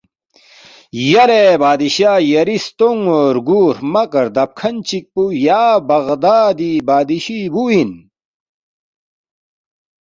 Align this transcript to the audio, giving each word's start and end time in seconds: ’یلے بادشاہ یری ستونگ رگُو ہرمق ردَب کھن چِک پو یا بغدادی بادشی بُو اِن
’یلے 1.11 1.43
بادشاہ 1.61 2.21
یری 2.31 2.57
ستونگ 2.65 3.03
رگُو 3.35 3.61
ہرمق 3.77 4.11
ردَب 4.25 4.51
کھن 4.59 4.75
چِک 4.87 5.05
پو 5.13 5.23
یا 5.45 5.63
بغدادی 5.87 6.73
بادشی 6.87 7.39
بُو 7.53 7.63
اِن 7.71 7.91